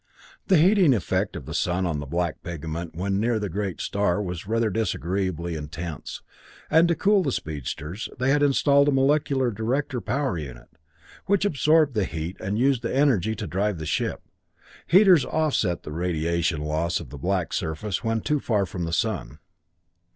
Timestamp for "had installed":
8.31-8.91